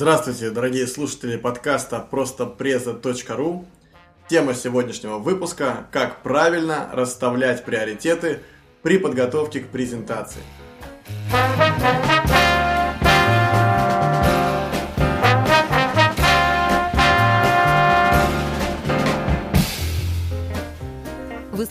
Здравствуйте, 0.00 0.48
дорогие 0.48 0.86
слушатели 0.86 1.36
подкаста 1.36 1.98
простопреза.ру. 2.00 3.66
Тема 4.30 4.54
сегодняшнего 4.54 5.18
выпуска– 5.18 5.88
как 5.92 6.22
правильно 6.22 6.88
расставлять 6.94 7.66
приоритеты 7.66 8.40
при 8.80 8.96
подготовке 8.96 9.60
к 9.60 9.66
презентации. 9.66 10.40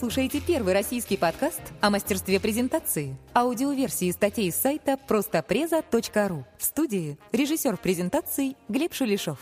Слушаете 0.09 0.41
первый 0.41 0.73
российский 0.73 1.18
подкаст 1.18 1.62
о 1.81 1.91
мастерстве 1.91 2.40
презентации. 2.40 3.16
Аудиоверсии 3.36 4.09
статей 4.09 4.52
с 4.52 4.55
сайта 4.55 4.98
простопреза.ру. 4.98 6.48
В 6.58 6.63
студии 6.63 7.20
режиссер 7.31 7.77
презентаций 7.77 8.58
Глеб 8.70 8.91
Шулешов. 8.95 9.38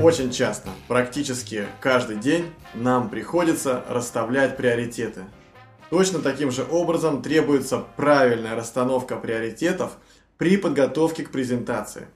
Очень 0.00 0.30
часто, 0.30 0.68
практически 0.86 1.66
каждый 1.80 2.14
день, 2.14 2.52
нам 2.74 3.10
приходится 3.10 3.84
расставлять 3.88 4.56
приоритеты. 4.56 5.24
Точно 5.90 6.20
таким 6.20 6.52
же 6.52 6.64
образом 6.70 7.22
требуется 7.22 7.84
правильная 7.96 8.54
расстановка 8.54 9.16
приоритетов– 9.16 9.90
при 10.38 10.56
подготовке 10.56 11.24
к 11.24 11.30
презентации. 11.30 12.08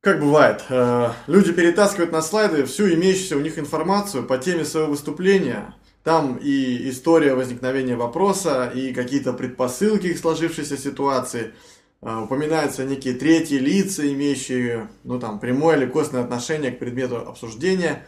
Как 0.00 0.20
бывает, 0.20 0.62
э, 0.68 1.12
люди 1.26 1.52
перетаскивают 1.52 2.12
на 2.12 2.20
слайды 2.20 2.64
всю 2.64 2.92
имеющуюся 2.92 3.38
у 3.38 3.40
них 3.40 3.58
информацию 3.58 4.24
по 4.24 4.36
теме 4.36 4.64
своего 4.66 4.90
выступления. 4.90 5.74
Там 6.02 6.36
и 6.36 6.90
история 6.90 7.34
возникновения 7.34 7.96
вопроса, 7.96 8.70
и 8.74 8.92
какие-то 8.92 9.32
предпосылки 9.32 10.12
к 10.12 10.18
сложившейся 10.18 10.76
ситуации. 10.76 11.54
Э, 12.02 12.18
упоминаются 12.18 12.84
некие 12.84 13.14
третьи 13.14 13.56
лица, 13.56 14.06
имеющие 14.06 14.88
ну, 15.04 15.18
там, 15.18 15.40
прямое 15.40 15.78
или 15.78 15.86
костное 15.86 16.22
отношение 16.22 16.70
к 16.70 16.78
предмету 16.78 17.16
обсуждения. 17.16 18.06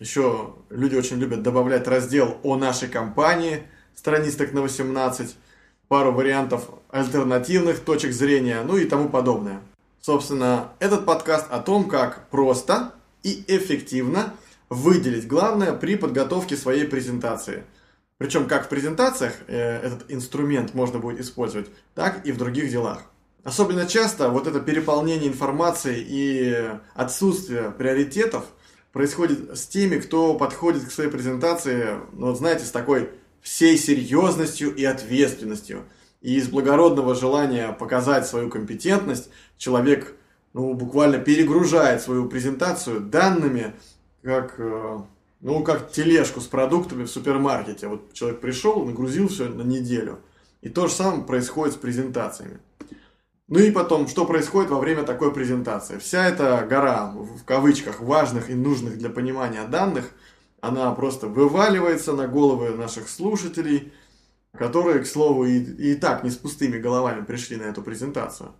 Еще 0.00 0.54
люди 0.68 0.96
очень 0.96 1.18
любят 1.18 1.42
добавлять 1.42 1.86
раздел 1.86 2.38
о 2.42 2.56
нашей 2.56 2.88
компании, 2.88 3.62
страниц 3.94 4.34
так 4.34 4.52
на 4.52 4.62
18 4.62 5.36
пару 5.90 6.12
вариантов 6.12 6.70
альтернативных 6.90 7.80
точек 7.80 8.12
зрения, 8.12 8.62
ну 8.62 8.76
и 8.76 8.84
тому 8.84 9.08
подобное. 9.08 9.60
Собственно, 10.00 10.68
этот 10.78 11.04
подкаст 11.04 11.48
о 11.50 11.58
том, 11.58 11.88
как 11.88 12.28
просто 12.30 12.92
и 13.24 13.44
эффективно 13.48 14.34
выделить 14.68 15.26
главное 15.26 15.72
при 15.72 15.96
подготовке 15.96 16.56
своей 16.56 16.84
презентации. 16.84 17.64
Причем 18.18 18.46
как 18.46 18.66
в 18.66 18.68
презентациях 18.68 19.32
э, 19.48 19.78
этот 19.78 20.04
инструмент 20.12 20.74
можно 20.74 21.00
будет 21.00 21.18
использовать, 21.18 21.68
так 21.96 22.24
и 22.24 22.30
в 22.30 22.38
других 22.38 22.70
делах. 22.70 23.02
Особенно 23.42 23.84
часто 23.84 24.28
вот 24.28 24.46
это 24.46 24.60
переполнение 24.60 25.28
информации 25.28 25.96
и 25.98 26.70
отсутствие 26.94 27.72
приоритетов 27.72 28.44
происходит 28.92 29.58
с 29.58 29.66
теми, 29.66 29.98
кто 29.98 30.34
подходит 30.34 30.84
к 30.84 30.92
своей 30.92 31.10
презентации, 31.10 31.96
ну, 32.12 32.26
вот 32.26 32.38
знаете, 32.38 32.64
с 32.64 32.70
такой 32.70 33.10
всей 33.42 33.76
серьезностью 33.78 34.74
и 34.74 34.84
ответственностью. 34.84 35.84
И 36.20 36.36
из 36.36 36.48
благородного 36.48 37.14
желания 37.14 37.72
показать 37.72 38.26
свою 38.26 38.50
компетентность 38.50 39.30
человек 39.56 40.14
ну, 40.52 40.74
буквально 40.74 41.18
перегружает 41.18 42.02
свою 42.02 42.28
презентацию 42.28 43.00
данными, 43.00 43.74
как, 44.22 44.54
э, 44.58 44.98
ну, 45.40 45.64
как 45.64 45.90
тележку 45.90 46.40
с 46.40 46.46
продуктами 46.46 47.04
в 47.04 47.10
супермаркете. 47.10 47.88
Вот 47.88 48.12
человек 48.12 48.40
пришел, 48.40 48.84
нагрузил 48.84 49.28
все 49.28 49.48
на 49.48 49.62
неделю. 49.62 50.18
И 50.60 50.68
то 50.68 50.88
же 50.88 50.92
самое 50.92 51.24
происходит 51.24 51.74
с 51.74 51.78
презентациями. 51.78 52.58
Ну 53.48 53.58
и 53.58 53.70
потом, 53.70 54.06
что 54.06 54.26
происходит 54.26 54.70
во 54.70 54.78
время 54.78 55.04
такой 55.04 55.32
презентации? 55.32 55.98
Вся 55.98 56.28
эта 56.28 56.64
гора, 56.68 57.12
в 57.12 57.44
кавычках, 57.44 58.00
важных 58.00 58.50
и 58.50 58.54
нужных 58.54 58.98
для 58.98 59.08
понимания 59.08 59.64
данных– 59.64 60.10
она 60.60 60.90
просто 60.92 61.26
вываливается 61.26 62.12
на 62.12 62.26
головы 62.26 62.70
наших 62.70 63.08
слушателей, 63.08 63.92
которые, 64.56 65.00
к 65.00 65.06
слову, 65.06 65.44
и, 65.44 65.58
и 65.58 65.94
так 65.94 66.24
не 66.24 66.30
с 66.30 66.36
пустыми 66.36 66.78
головами 66.78 67.24
пришли 67.24 67.56
на 67.56 67.64
эту 67.64 67.82
презентацию. 67.82 68.52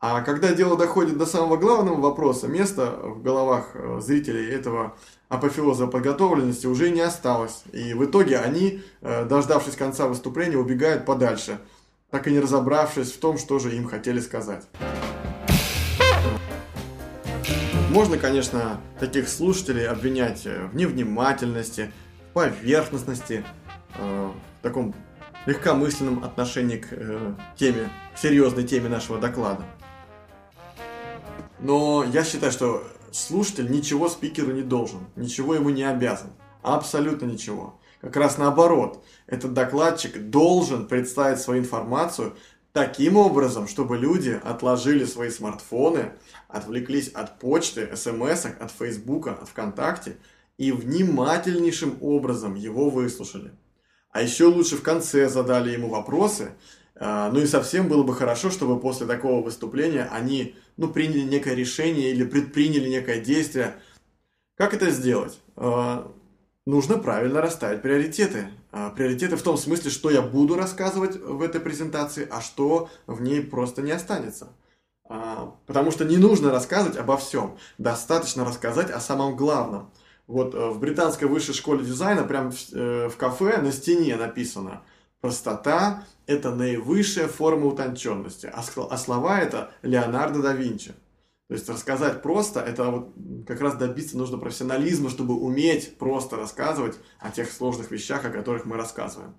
А 0.00 0.20
когда 0.22 0.52
дело 0.52 0.76
доходит 0.76 1.18
до 1.18 1.26
самого 1.26 1.56
главного 1.56 2.00
вопроса, 2.00 2.46
места 2.46 2.92
в 3.02 3.20
головах 3.20 3.70
э, 3.74 3.98
зрителей 4.00 4.48
этого 4.48 4.96
апофеоза 5.28 5.88
подготовленности 5.88 6.68
уже 6.68 6.90
не 6.90 7.00
осталось. 7.00 7.64
И 7.72 7.94
в 7.94 8.04
итоге 8.04 8.38
они, 8.38 8.82
э, 9.00 9.24
дождавшись 9.24 9.74
конца 9.74 10.06
выступления, 10.06 10.56
убегают 10.56 11.04
подальше, 11.04 11.58
так 12.10 12.28
и 12.28 12.30
не 12.30 12.38
разобравшись 12.38 13.12
в 13.12 13.18
том, 13.18 13.38
что 13.38 13.58
же 13.58 13.74
им 13.74 13.86
хотели 13.88 14.20
сказать. 14.20 14.68
Можно, 17.90 18.18
конечно, 18.18 18.82
таких 19.00 19.30
слушателей 19.30 19.88
обвинять 19.88 20.44
в 20.44 20.76
невнимательности, 20.76 21.90
в 22.28 22.34
поверхностности, 22.34 23.46
э, 23.96 24.30
в 24.30 24.62
таком 24.62 24.94
легкомысленном 25.46 26.22
отношении 26.22 26.76
к 26.76 26.88
э, 26.90 27.34
теме, 27.56 27.88
к 28.14 28.18
серьезной 28.18 28.64
теме 28.64 28.90
нашего 28.90 29.18
доклада. 29.18 29.64
Но 31.60 32.04
я 32.04 32.24
считаю, 32.24 32.52
что 32.52 32.86
слушатель 33.10 33.70
ничего 33.70 34.10
спикеру 34.10 34.52
не 34.52 34.62
должен, 34.62 35.00
ничего 35.16 35.54
ему 35.54 35.70
не 35.70 35.84
обязан. 35.84 36.28
Абсолютно 36.62 37.24
ничего. 37.24 37.80
Как 38.02 38.16
раз 38.16 38.36
наоборот, 38.36 39.02
этот 39.26 39.54
докладчик 39.54 40.28
должен 40.28 40.86
представить 40.86 41.40
свою 41.40 41.62
информацию 41.62 42.36
таким 42.72 43.16
образом, 43.16 43.66
чтобы 43.68 43.96
люди 43.96 44.40
отложили 44.42 45.04
свои 45.04 45.30
смартфоны, 45.30 46.12
отвлеклись 46.48 47.08
от 47.08 47.38
почты, 47.38 47.94
смс, 47.96 48.46
от 48.46 48.70
фейсбука, 48.70 49.32
от 49.32 49.48
ВКонтакте 49.48 50.16
и 50.56 50.72
внимательнейшим 50.72 51.98
образом 52.00 52.54
его 52.54 52.90
выслушали. 52.90 53.52
А 54.10 54.22
еще 54.22 54.46
лучше 54.46 54.76
в 54.76 54.82
конце 54.82 55.28
задали 55.28 55.70
ему 55.70 55.88
вопросы. 55.88 56.52
А, 56.96 57.30
ну 57.30 57.40
и 57.40 57.46
совсем 57.46 57.88
было 57.88 58.02
бы 58.02 58.14
хорошо, 58.14 58.50
чтобы 58.50 58.80
после 58.80 59.06
такого 59.06 59.44
выступления 59.44 60.08
они 60.10 60.56
ну, 60.76 60.88
приняли 60.88 61.20
некое 61.20 61.54
решение 61.54 62.10
или 62.10 62.24
предприняли 62.24 62.88
некое 62.88 63.20
действие. 63.20 63.76
Как 64.56 64.74
это 64.74 64.90
сделать? 64.90 65.38
Нужно 66.68 66.98
правильно 66.98 67.40
расставить 67.40 67.80
приоритеты. 67.80 68.50
А, 68.72 68.90
приоритеты 68.90 69.36
в 69.36 69.42
том 69.42 69.56
смысле, 69.56 69.90
что 69.90 70.10
я 70.10 70.20
буду 70.20 70.54
рассказывать 70.54 71.16
в 71.16 71.40
этой 71.40 71.62
презентации, 71.62 72.28
а 72.30 72.42
что 72.42 72.90
в 73.06 73.22
ней 73.22 73.40
просто 73.40 73.80
не 73.80 73.90
останется. 73.90 74.48
А, 75.08 75.54
потому 75.64 75.90
что 75.90 76.04
не 76.04 76.18
нужно 76.18 76.50
рассказывать 76.50 76.98
обо 76.98 77.16
всем. 77.16 77.56
Достаточно 77.78 78.44
рассказать 78.44 78.90
о 78.90 79.00
самом 79.00 79.34
главном. 79.34 79.90
Вот 80.26 80.54
э, 80.54 80.68
в 80.68 80.78
британской 80.78 81.26
высшей 81.26 81.54
школе 81.54 81.86
дизайна 81.86 82.22
прям 82.24 82.52
в, 82.52 82.56
э, 82.74 83.08
в 83.08 83.16
кафе 83.16 83.62
на 83.62 83.72
стене 83.72 84.16
написано 84.16 84.82
«Простота– 85.22 86.04
это 86.26 86.54
наивысшая 86.54 87.28
форма 87.28 87.68
утонченности», 87.68 88.44
а, 88.44 88.62
а 88.90 88.98
слова 88.98 89.40
это 89.40 89.70
Леонардо 89.80 90.42
да 90.42 90.52
Винчи. 90.52 90.92
То 91.48 91.54
есть 91.54 91.68
рассказать 91.68 92.20
просто, 92.20 92.60
это 92.60 92.90
вот 92.90 93.14
как 93.46 93.62
раз 93.62 93.74
добиться 93.76 94.18
нужно 94.18 94.36
профессионализма, 94.36 95.08
чтобы 95.08 95.34
уметь 95.34 95.96
просто 95.96 96.36
рассказывать 96.36 96.98
о 97.18 97.30
тех 97.30 97.50
сложных 97.50 97.90
вещах, 97.90 98.26
о 98.26 98.30
которых 98.30 98.66
мы 98.66 98.76
рассказываем. 98.76 99.34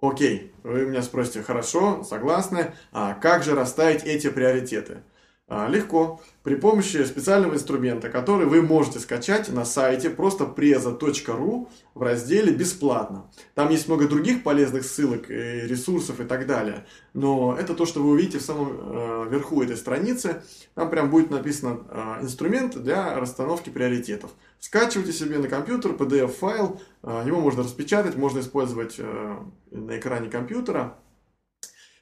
Окей, 0.00 0.54
вы 0.62 0.86
меня 0.86 1.02
спросите, 1.02 1.42
хорошо, 1.42 2.02
согласны, 2.04 2.72
а 2.90 3.12
как 3.12 3.42
же 3.42 3.54
расставить 3.54 4.02
эти 4.02 4.30
приоритеты? 4.30 5.02
А, 5.52 5.66
легко. 5.66 6.20
При 6.44 6.54
помощи 6.54 7.04
специального 7.04 7.54
инструмента, 7.54 8.08
который 8.08 8.46
вы 8.46 8.62
можете 8.62 9.00
скачать 9.00 9.48
на 9.48 9.64
сайте 9.64 10.08
просто 10.08 10.44
preza.ru 10.44 11.68
в 11.92 12.02
разделе 12.02 12.52
«Бесплатно». 12.52 13.28
Там 13.56 13.68
есть 13.70 13.88
много 13.88 14.06
других 14.06 14.44
полезных 14.44 14.84
ссылок, 14.84 15.28
и 15.28 15.34
ресурсов 15.34 16.20
и 16.20 16.24
так 16.24 16.46
далее. 16.46 16.86
Но 17.14 17.56
это 17.58 17.74
то, 17.74 17.84
что 17.84 18.00
вы 18.00 18.10
увидите 18.10 18.38
в 18.38 18.42
самом 18.42 18.76
э, 18.78 19.28
верху 19.28 19.60
этой 19.60 19.76
страницы. 19.76 20.44
Там 20.76 20.88
прям 20.88 21.10
будет 21.10 21.30
написано 21.30 21.80
э, 21.88 22.18
инструмент 22.22 22.80
для 22.80 23.18
расстановки 23.18 23.70
приоритетов. 23.70 24.30
Скачивайте 24.60 25.12
себе 25.12 25.38
на 25.38 25.48
компьютер 25.48 25.94
PDF-файл, 25.94 26.80
э, 27.02 27.24
его 27.26 27.40
можно 27.40 27.64
распечатать, 27.64 28.14
можно 28.14 28.38
использовать 28.38 28.94
э, 28.98 29.36
на 29.72 29.98
экране 29.98 30.30
компьютера. 30.30 30.96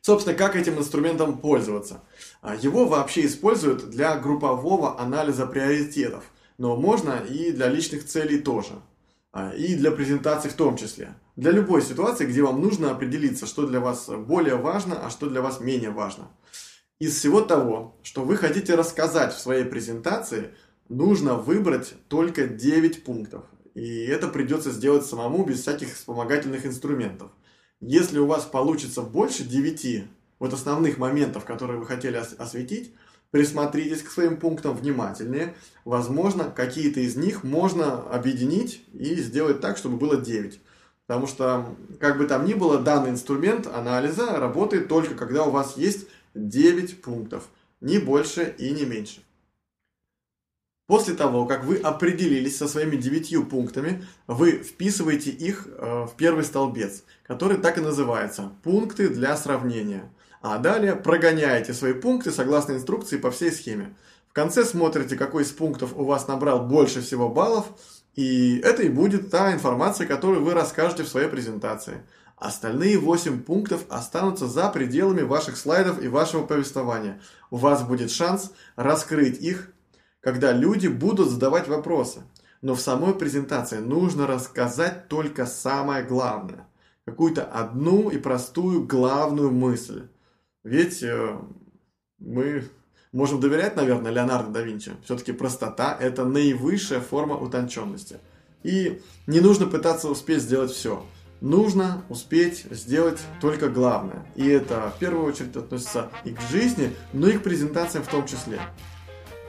Собственно, 0.01 0.37
как 0.37 0.57
этим 0.57 0.79
инструментом 0.79 1.39
пользоваться? 1.39 2.03
А, 2.41 2.55
его 2.55 2.87
вообще 2.87 3.27
используют 3.27 3.91
для 3.91 4.17
группового 4.17 5.01
анализа 5.01 5.47
приоритетов, 5.47 6.25
но 6.57 6.77
можно 6.77 7.19
и 7.29 7.53
для 7.53 7.69
личных 7.69 8.07
целей 8.07 8.39
тоже, 8.39 8.75
а, 9.33 9.53
и 9.55 9.75
для 9.75 9.91
презентаций 9.91 10.51
в 10.51 10.55
том 10.55 10.77
числе. 10.77 11.15
Для 11.37 11.51
любой 11.51 11.83
ситуации, 11.83 12.27
где 12.27 12.43
вам 12.43 12.61
нужно 12.61 12.91
определиться, 12.91 13.47
что 13.47 13.67
для 13.67 13.81
вас 13.81 14.09
более 14.09 14.57
важно, 14.57 15.05
а 15.05 15.11
что 15.11 15.29
для 15.29 15.43
вас 15.43 15.61
менее 15.61 15.91
важно. 15.91 16.29
Из 16.99 17.17
всего 17.17 17.41
того, 17.43 17.97
что 18.03 18.25
вы 18.25 18.37
хотите 18.37 18.75
рассказать 18.75 19.33
в 19.33 19.39
своей 19.39 19.65
презентации, 19.65 20.51
нужно 20.89 21.35
выбрать 21.35 21.95
только 22.09 22.49
9 22.49 23.05
пунктов. 23.05 23.45
И 23.75 24.07
это 24.07 24.27
придется 24.27 24.73
сделать 24.73 25.07
самому 25.07 25.45
без 25.45 25.61
всяких 25.61 25.95
вспомогательных 25.95 26.67
инструментов. 26.67 27.31
Если 27.81 28.19
у 28.19 28.27
вас 28.27 28.45
получится 28.45 29.03
больше 29.03 29.45
9 29.45 30.05
вот 30.41 30.53
основных 30.53 30.99
моментов, 30.99 31.45
которые 31.45 31.79
вы 31.79 31.87
хотели 31.87 32.17
осветить, 32.17 32.93
присмотритесь 33.31 34.03
к 34.03 34.11
своим 34.11 34.37
пунктам 34.37 34.77
внимательнее. 34.77 35.55
Возможно, 35.85 36.45
какие-то 36.45 37.01
из 37.01 37.17
них 37.17 37.45
можно 37.45 38.03
объединить 38.11 38.85
и 38.93 39.15
сделать 39.17 39.61
так, 39.61 39.77
чтобы 39.77 39.97
было 39.97 40.17
9. 40.17 40.61
Потому 41.07 41.27
что, 41.27 41.77
как 42.01 42.19
бы 42.19 42.27
там 42.27 42.45
ни 42.45 42.55
было, 42.55 42.79
данный 42.79 43.11
инструмент 43.11 43.67
анализа 43.67 44.27
работает 44.39 44.89
только 44.89 45.15
когда 45.15 45.45
у 45.45 45.51
вас 45.51 45.77
есть 45.77 46.09
9 46.35 47.01
пунктов. 47.01 47.49
Ни 47.81 47.99
больше 47.99 48.55
и 48.59 48.71
не 48.71 48.85
меньше. 48.85 49.23
После 50.89 51.13
того, 51.13 51.45
как 51.45 51.65
вы 51.65 51.77
определились 51.77 52.57
со 52.57 52.67
своими 52.67 52.97
девятью 52.97 53.45
пунктами, 53.45 54.07
вы 54.27 54.53
вписываете 54.53 55.29
их 55.31 55.69
э, 55.69 56.07
в 56.07 56.17
первый 56.17 56.45
столбец, 56.45 57.05
который 57.27 57.59
так 57.59 57.77
и 57.77 57.83
называется 57.83 58.53
«Пункты 58.63 59.11
для 59.11 59.37
сравнения». 59.37 60.11
А 60.41 60.57
далее 60.57 60.97
прогоняете 60.97 61.75
свои 61.75 61.93
пункты 61.93 62.31
согласно 62.31 62.73
инструкции 62.73 63.19
по 63.19 63.31
всей 63.31 63.53
схеме. 63.53 63.95
В 64.31 64.33
конце 64.33 64.65
смотрите, 64.65 65.17
какой 65.17 65.43
из 65.43 65.51
пунктов 65.51 65.93
у 65.95 66.05
вас 66.05 66.27
набрал 66.27 66.67
больше 66.67 67.03
всего 67.03 67.29
баллов, 67.29 67.67
и 68.15 68.59
это 68.65 68.83
и 68.83 68.89
будет 68.89 69.31
та 69.31 69.53
информация, 69.53 70.07
которую 70.07 70.43
вы 70.43 70.55
расскажете 70.55 71.03
в 71.03 71.09
своей 71.09 71.29
презентации. 71.29 72.03
Остальные 72.39 72.97
8 72.97 73.43
пунктов 73.43 73.83
останутся 73.91 74.47
за 74.47 74.71
пределами 74.71 75.21
ваших 75.21 75.59
слайдов 75.59 76.03
и 76.03 76.09
вашего 76.09 76.47
повествования. 76.47 77.21
У 77.51 77.57
вас 77.57 77.83
будет 77.83 78.11
шанс 78.11 78.53
раскрыть 78.77 79.39
их, 79.43 79.71
когда 80.21 80.53
люди 80.53 80.89
будут 80.89 81.31
задавать 81.31 81.69
вопросы. 81.69 82.23
Но 82.61 82.75
в 82.75 82.81
самой 82.81 83.15
презентации 83.15 83.79
нужно 83.79 84.27
рассказать 84.27 85.09
только 85.09 85.47
самое 85.47 86.05
главное. 86.05 86.67
Какую-то 87.05 87.45
одну 87.45 88.11
и 88.11 88.19
простую 88.19 88.85
главную 88.85 89.51
мысль. 89.51 90.09
Ведь 90.65 91.03
э, 91.03 91.39
мы 92.19 92.65
можем 93.13 93.41
доверять, 93.41 93.77
наверное, 93.77 94.11
Леонардо 94.11 94.51
да 94.51 94.63
Винчи. 94.63 94.93
Все-таки 95.05 95.33
простота– 95.33 95.97
это 96.01 96.25
наивысшая 96.25 97.01
форма 97.01 97.37
утонченности. 97.37 98.19
И 98.65 99.01
не 99.27 99.41
нужно 99.41 99.67
пытаться 99.67 100.09
успеть 100.09 100.43
сделать 100.43 100.73
все. 100.73 101.07
Нужно 101.41 102.03
успеть 102.09 102.67
сделать 102.71 103.21
только 103.41 103.69
главное. 103.69 104.27
И 104.35 104.47
это 104.49 104.93
в 104.95 104.99
первую 104.99 105.25
очередь 105.25 105.55
относится 105.55 106.11
и 106.25 106.33
к 106.33 106.41
жизни, 106.51 106.93
но 107.13 107.29
и 107.29 107.39
к 107.39 107.45
презентациям 107.45 108.03
в 108.03 108.09
том 108.09 108.27
числе. 108.27 108.61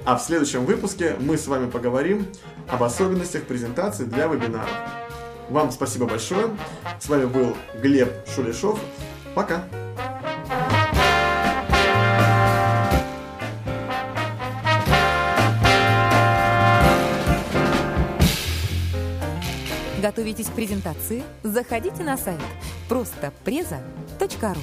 А 0.06 0.18
в 0.18 0.22
следующем 0.22 0.66
выпуске 0.66 1.16
мы 1.20 1.38
с 1.38 1.48
вами 1.48 1.70
поговорим 1.70 2.28
об 2.68 2.84
особенностях 2.84 3.44
презентации 3.44 4.06
для 4.06 4.28
вебинаров. 4.28 4.70
Вам 5.50 5.72
спасибо 5.72 6.06
большое. 6.06 6.56
С 7.00 7.10
вами 7.10 7.26
был 7.26 7.56
Глеб 7.82 8.12
Шулешов. 8.28 8.80
Пока. 9.36 9.64
Готовитесь 20.02 20.48
к 20.48 20.54
презентации? 20.54 21.24
Заходите 21.44 22.04
на 22.04 22.18
сайт 22.18 22.40
просто 22.88 23.34
преза.ру. 23.44 24.62